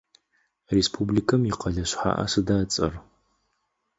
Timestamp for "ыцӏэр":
2.63-2.93